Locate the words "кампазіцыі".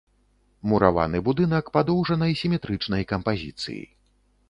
3.15-3.83